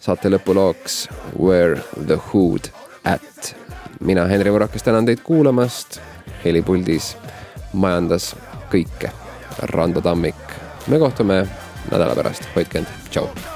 saate 0.00 0.32
lõpulooks 0.32 1.08
Where 1.38 1.82
the 2.06 2.16
hood 2.32 2.70
at. 3.04 3.56
mina, 4.00 4.24
Henri 4.26 4.50
Murakas, 4.50 4.82
tänan 4.82 5.06
teid 5.06 5.20
kuulamast. 5.20 6.00
helipuldis 6.44 7.16
majandas 7.72 8.34
kõike 8.72 9.12
Rando 9.58 10.00
Tammik. 10.00 10.56
me 10.86 10.98
kohtume 10.98 11.46
nädala 11.90 12.14
pärast, 12.14 12.48
hoidke 12.56 12.78
end, 12.78 12.88
tšau 13.10 13.55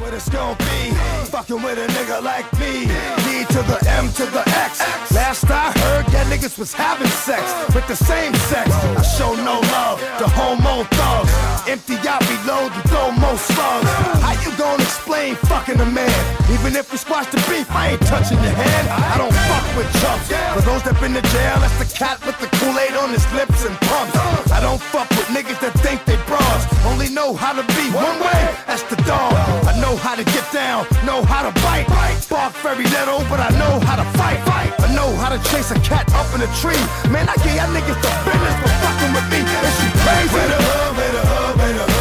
What 0.00 0.14
it's 0.14 0.30
gonna 0.30 0.56
be, 0.56 0.94
fucking 1.26 1.62
with 1.62 1.78
a 1.78 1.86
nigga 1.92 2.22
like 2.22 2.50
me. 2.58 3.29
To 3.40 3.62
the 3.62 3.80
M 3.88 4.12
to 4.12 4.26
the 4.26 4.44
X. 4.46 4.78
Last 5.10 5.50
I 5.50 5.72
heard, 5.72 6.06
that 6.12 6.28
niggas 6.28 6.58
was 6.58 6.72
having 6.72 7.08
sex 7.08 7.42
with 7.74 7.86
the 7.88 7.96
same 7.96 8.34
sex. 8.52 8.68
I 8.70 9.02
show 9.02 9.34
no 9.34 9.58
love 9.74 9.98
to 10.20 10.28
homo 10.28 10.84
thugs. 10.84 11.32
Empty 11.66 11.96
out, 12.06 12.20
reload, 12.28 12.70
you 12.76 12.82
throw 12.86 13.10
most 13.16 13.42
slugs. 13.48 13.88
How 14.22 14.36
you 14.44 14.52
gonna 14.60 14.82
explain 14.82 15.34
fucking 15.50 15.80
a 15.80 15.86
man? 15.86 16.12
Even 16.52 16.76
if 16.76 16.92
we 16.92 16.98
squash 16.98 17.26
the 17.32 17.40
beef, 17.48 17.66
I 17.72 17.96
ain't 17.96 18.02
touching 18.06 18.38
your 18.38 18.54
hand. 18.54 18.86
I 18.92 19.16
don't 19.16 19.34
fuck 19.48 19.66
with 19.74 19.88
chumps. 19.98 20.28
For 20.54 20.62
those 20.62 20.82
that 20.84 21.00
been 21.00 21.14
to 21.14 21.24
jail, 21.32 21.56
that's 21.58 21.78
the 21.80 21.88
cat 21.90 22.20
with 22.26 22.38
the 22.38 22.48
Kool-Aid 22.60 22.94
on 23.00 23.10
his 23.10 23.24
lips 23.32 23.64
and 23.64 23.74
pumps. 23.88 24.14
I 24.52 24.60
don't 24.60 24.82
fuck 24.92 25.08
with 25.16 25.26
niggas 25.32 25.58
that 25.64 25.74
think 25.80 26.04
they 26.04 26.20
bras. 26.28 26.62
Only 26.86 27.08
know 27.08 27.34
how 27.34 27.56
to 27.56 27.64
be 27.74 27.86
one 27.90 28.20
way, 28.20 28.42
that's 28.68 28.84
the 28.84 29.00
dog. 29.08 29.32
I 29.64 29.74
know 29.80 29.96
how 29.96 30.14
to 30.14 30.24
get 30.24 30.44
down, 30.52 30.86
know 31.08 31.24
how 31.24 31.42
to 31.48 31.52
bite. 31.64 31.88
Bark 32.28 32.52
very 32.62 32.84
little, 32.84 33.24
but 33.30 33.38
I 33.38 33.50
know 33.54 33.78
how 33.86 33.96
to 33.96 34.04
fight. 34.18 34.42
fight. 34.44 34.74
I 34.82 34.92
know 34.92 35.14
how 35.14 35.30
to 35.30 35.38
chase 35.50 35.70
a 35.70 35.78
cat 35.80 36.12
up 36.14 36.26
in 36.34 36.42
a 36.42 36.50
tree. 36.60 36.82
Man, 37.08 37.28
I 37.30 37.36
give 37.38 37.54
y'all 37.54 37.70
niggas 37.70 38.00
the 38.02 38.10
business 38.26 38.56
for 38.60 38.70
fucking 38.82 39.12
with 39.14 39.28
me. 39.30 39.40
Is 39.46 39.76
you 39.80 39.90
crazy? 40.02 40.34
Where 40.34 40.48
the 40.50 40.58
hood, 40.58 40.96
where 40.98 41.12
the 41.14 41.22
hood, 41.30 41.58
where 41.58 41.72
the 41.78 41.84
hood 41.92 41.99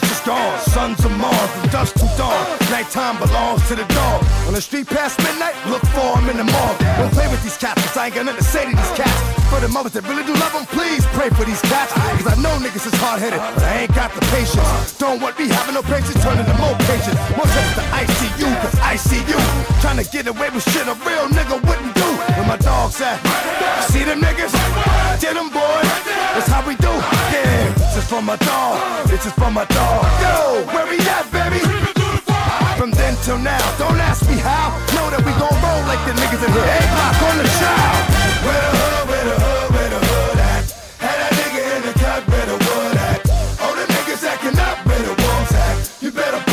sons 0.00 1.04
of 1.04 1.12
Mars 1.18 1.50
from 1.50 1.70
dusk 1.70 1.94
to 1.94 2.06
dawn. 2.18 2.44
Nighttime 2.70 3.18
belongs 3.18 3.66
to 3.68 3.74
the 3.74 3.84
dog. 3.94 4.24
On 4.46 4.52
the 4.52 4.60
street 4.60 4.86
past 4.86 5.18
midnight, 5.18 5.54
look 5.68 5.82
for 5.96 6.18
him 6.18 6.28
in 6.28 6.36
the 6.36 6.44
mall. 6.44 6.74
Don't 6.98 7.12
play 7.12 7.28
with 7.28 7.42
these 7.42 7.56
cats, 7.56 7.80
'cause 7.82 7.96
I 7.96 8.06
ain't 8.06 8.14
got 8.14 8.24
nothing 8.26 8.44
to 8.44 8.50
say 8.50 8.64
to 8.64 8.76
these 8.76 8.94
cats. 9.00 9.20
For 9.50 9.60
the 9.60 9.68
mothers 9.68 9.92
that 9.92 10.04
really 10.08 10.24
do 10.24 10.34
love 10.34 10.52
them, 10.52 10.66
please 10.66 11.04
pray 11.18 11.30
for 11.30 11.44
these 11.44 11.62
cats. 11.72 11.92
Cause 12.18 12.28
I 12.34 12.36
know 12.42 12.54
niggas 12.58 12.86
is 12.90 12.96
hard 13.00 13.20
headed, 13.20 13.40
but 13.54 13.64
I 13.64 13.72
ain't 13.82 13.94
got 13.94 14.10
the 14.14 14.22
patience. 14.36 14.68
Don't 14.98 15.20
want 15.22 15.38
me 15.38 15.48
having 15.48 15.74
no 15.74 15.82
patience, 15.82 16.18
turning 16.22 16.44
to 16.44 16.54
more 16.54 16.76
patience. 16.90 17.18
More 17.36 17.48
trips 17.54 17.74
to 17.78 17.84
ICU, 18.02 18.50
cause 18.62 18.76
I 18.82 18.96
see 18.96 19.22
you. 19.30 19.38
Trying 19.80 19.98
to 20.02 20.04
get 20.04 20.26
away 20.26 20.48
with 20.50 20.64
shit 20.70 20.86
a 20.88 20.94
real 21.08 21.26
nigga 21.38 21.56
wouldn't 21.66 21.94
do. 21.94 22.08
Where 22.36 22.46
my 22.46 22.56
dogs 22.56 23.00
at? 23.00 23.18
See 23.90 24.04
them 24.04 24.20
niggas? 24.20 24.52
Get 25.20 25.34
them, 25.34 25.48
boy. 25.50 25.80
That's 26.34 26.48
how 26.48 26.62
we 26.66 26.74
do. 26.76 26.92
Yeah, 27.32 27.72
is 28.06 28.12
for 28.12 28.22
my 28.22 28.36
dog. 28.36 29.08
This 29.08 29.26
is 29.26 29.32
for 29.32 29.50
my 29.50 29.64
dog. 29.64 30.04
Yo, 30.22 30.64
where 30.72 30.86
we 30.86 30.98
at, 31.10 31.26
baby? 31.32 31.60
From 32.78 32.90
then 32.90 33.16
till 33.22 33.38
now, 33.38 33.62
don't 33.78 33.98
ask 33.98 34.28
me 34.28 34.36
how. 34.36 34.70
Know 34.94 35.10
that 35.10 35.22
we 35.26 35.32
gon' 35.40 35.56
roll 35.64 35.82
like 35.90 36.02
the 36.06 36.14
niggas 36.14 36.42
in 36.46 36.52
here. 36.52 36.68
Eight 36.76 36.88
block 36.94 37.18
on 37.26 37.36
the 37.38 37.48
child. 37.58 38.02
Where 38.46 38.62
the 38.62 38.70
hood, 38.78 39.08
where 39.10 39.24
the 39.24 39.36
hood, 39.42 39.68
where 39.74 39.90
the 39.90 40.00
hood 40.06 40.38
at? 40.38 40.64
Had 41.02 41.16
that 41.22 41.32
nigga 41.40 41.62
in 41.74 41.82
the 41.82 41.94
cut, 41.98 42.22
where 42.30 42.46
the 42.46 42.58
wood 42.66 42.96
at? 43.10 43.20
Oh, 43.64 43.72
the 43.74 43.86
niggas 43.92 44.22
acting 44.22 44.58
up, 44.58 44.76
where 44.86 45.02
the 45.02 45.14
wolves 45.22 45.54
at? 45.66 46.02
You 46.02 46.10
better 46.10 46.45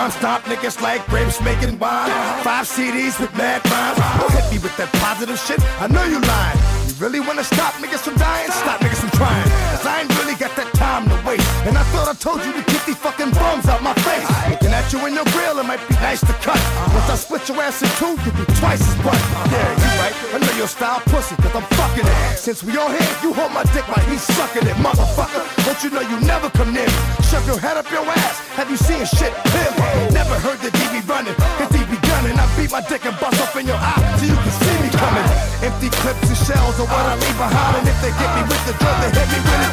doing 0.00 0.10
crime, 0.10 0.10
stop 0.10 0.42
niggas 0.44 0.80
like 0.80 1.04
grapes 1.06 1.40
making 1.42 1.78
wine. 1.78 2.10
Five 2.42 2.66
CDs 2.66 3.20
with 3.20 3.32
mad 3.36 3.60
rhymes. 3.70 3.98
Don't 4.20 4.32
hit 4.32 4.50
me 4.52 4.58
with 4.58 4.76
that 4.76 4.90
positive 5.00 5.38
shit. 5.38 5.60
I 5.80 5.86
know 5.88 6.04
you 6.04 6.20
lying. 6.20 6.58
You 6.88 6.94
really 6.98 7.20
wanna 7.20 7.44
stop 7.44 7.74
niggas 7.74 8.00
from 8.00 8.16
dying? 8.16 8.50
Stop 8.50 8.80
niggas 8.80 9.00
from 9.00 9.10
trying. 9.10 9.48
Cause 9.72 9.86
I 9.86 10.02
ain't 10.02 10.12
really 10.20 10.36
got 10.36 10.54
that 10.56 10.72
time 10.74 11.08
to 11.08 11.16
waste. 11.26 11.46
And 11.66 11.76
I 11.76 11.82
thought 11.92 12.08
I 12.08 12.14
told 12.14 12.44
you 12.44 12.52
to 12.52 12.62
get 12.72 12.84
these 12.86 12.96
fucking 12.96 13.30
bums 13.32 13.66
out 13.68 13.82
my 13.82 13.94
face. 14.06 14.28
Looking 14.48 14.72
at 14.72 14.92
you 14.92 15.04
in 15.06 15.14
your 15.14 15.28
grill, 15.36 15.58
it 15.58 15.66
might 15.66 15.82
be 15.88 15.94
nice 16.00 16.20
to 16.20 16.34
cut. 16.44 16.60
Once 16.94 17.09
I 17.40 17.46
your 17.48 17.62
ass 17.64 17.80
in 17.80 17.88
two, 17.96 18.12
you'll 18.20 18.36
be 18.36 18.44
twice 18.60 18.84
as 18.84 18.96
butt. 19.00 19.16
Yeah, 19.48 19.64
you 19.80 19.88
right. 19.96 20.12
I 20.36 20.44
know 20.44 20.52
your 20.60 20.68
style 20.68 21.00
pussy, 21.08 21.32
cause 21.40 21.56
I'm 21.56 21.64
fucking 21.72 22.04
it. 22.04 22.36
Since 22.36 22.60
we 22.62 22.76
all 22.76 22.92
here, 22.92 23.14
you 23.24 23.32
hold 23.32 23.52
my 23.56 23.64
dick 23.72 23.88
like 23.88 24.04
he's 24.12 24.20
sucking 24.36 24.68
it, 24.68 24.76
motherfucker. 24.76 25.40
Don't 25.64 25.80
you 25.80 25.88
know 25.88 26.04
you 26.04 26.20
never 26.20 26.50
come 26.50 26.74
near 26.74 26.84
me? 26.84 27.00
Shove 27.32 27.46
your 27.48 27.56
head 27.56 27.80
up 27.80 27.88
your 27.88 28.04
ass. 28.04 28.44
Have 28.60 28.68
you 28.68 28.76
seen 28.76 29.08
shit 29.08 29.32
clearly? 29.48 30.12
Never 30.12 30.36
heard 30.36 30.60
the 30.60 30.68
DB 30.68 31.00
running, 31.08 31.32
his 31.56 31.68
DB 31.72 31.96
gunning. 32.04 32.36
I 32.36 32.44
beat 32.60 32.72
my 32.72 32.84
dick 32.84 33.08
and 33.08 33.16
bust 33.16 33.40
up 33.40 33.56
in 33.56 33.64
your 33.64 33.80
eye 33.80 34.04
so 34.20 34.28
you 34.28 34.36
can 34.36 34.54
see 34.60 34.76
me 34.84 34.90
coming. 34.92 35.24
Empty 35.64 35.88
clips 35.96 36.28
and 36.28 36.40
shells 36.44 36.76
are 36.76 36.88
what 36.92 37.04
I 37.08 37.16
leave 37.16 37.38
behind. 37.40 37.80
And 37.80 37.88
if 37.88 37.96
they 38.04 38.12
get 38.20 38.30
me 38.36 38.42
with 38.52 38.62
the 38.68 38.76
drug, 38.76 38.96
they 39.00 39.16
hit 39.16 39.28
me 39.32 39.40
with 39.48 39.64
it. 39.64 39.70